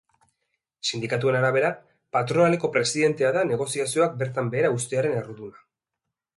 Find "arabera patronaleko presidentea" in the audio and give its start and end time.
1.39-3.31